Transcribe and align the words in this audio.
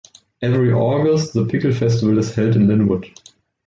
Every 0.41 0.73
August, 0.73 1.33
the 1.33 1.45
Pickle 1.45 1.73
Festival 1.73 2.17
is 2.17 2.33
held 2.33 2.55
in 2.55 2.65
Linwood. 2.67 3.05